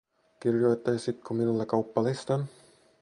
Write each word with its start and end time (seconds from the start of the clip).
Kirjoittaisitko 0.45 1.33
minulle 1.33 1.65
kauppalistan 1.65 2.47